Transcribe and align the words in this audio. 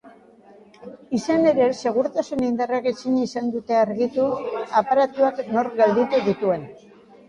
Izan 1.17 1.45
ere, 1.49 1.67
segurtasun 1.83 2.43
indarrek 2.49 2.89
ezin 2.95 3.21
izan 3.27 3.55
dute 3.59 3.79
argitu 3.85 4.29
aparatuak 4.85 5.47
nork 5.57 5.81
gidatu 5.87 6.29
dituen. 6.31 6.71